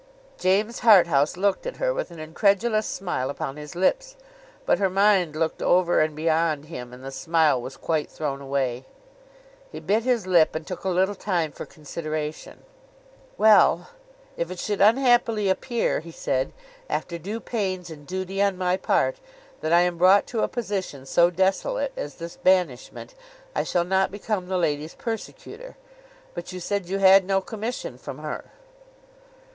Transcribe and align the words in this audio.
James 0.39 0.79
Harthouse 0.79 1.37
looked 1.37 1.67
at 1.67 1.77
her 1.77 1.93
with 1.93 2.09
an 2.09 2.17
incredulous 2.17 2.87
smile 2.87 3.29
upon 3.29 3.55
his 3.55 3.75
lips; 3.75 4.15
but 4.65 4.79
her 4.79 4.89
mind 4.89 5.35
looked 5.35 5.61
over 5.61 5.99
and 6.01 6.15
beyond 6.15 6.65
him, 6.65 6.91
and 6.91 7.03
the 7.05 7.11
smile 7.11 7.61
was 7.61 7.77
quite 7.77 8.09
thrown 8.09 8.41
away. 8.41 8.83
He 9.71 9.79
bit 9.79 10.01
his 10.01 10.25
lip, 10.25 10.55
and 10.55 10.65
took 10.65 10.85
a 10.85 10.89
little 10.89 11.13
time 11.13 11.51
for 11.51 11.67
consideration. 11.67 12.63
'Well! 13.37 13.91
If 14.37 14.49
it 14.49 14.57
should 14.57 14.81
unhappily 14.81 15.49
appear,' 15.49 15.99
he 15.99 16.09
said, 16.09 16.51
'after 16.89 17.19
due 17.19 17.39
pains 17.39 17.91
and 17.91 18.07
duty 18.07 18.41
on 18.41 18.57
my 18.57 18.77
part, 18.77 19.17
that 19.59 19.71
I 19.71 19.81
am 19.81 19.99
brought 19.99 20.25
to 20.33 20.41
a 20.41 20.47
position 20.47 21.05
so 21.05 21.29
desolate 21.29 21.93
as 21.95 22.15
this 22.15 22.37
banishment, 22.37 23.13
I 23.55 23.61
shall 23.63 23.85
not 23.85 24.09
become 24.09 24.47
the 24.47 24.57
lady's 24.57 24.95
persecutor. 24.95 25.77
But 26.33 26.51
you 26.51 26.59
said 26.59 26.89
you 26.89 26.97
had 26.97 27.23
no 27.23 27.39
commission 27.39 27.99
from 27.99 28.17
her? 28.17 28.45